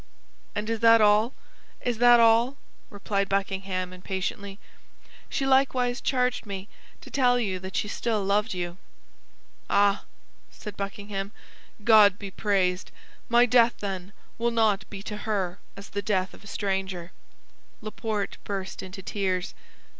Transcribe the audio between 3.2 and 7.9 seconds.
Buckingham, impatiently. "She likewise charged me to tell you that she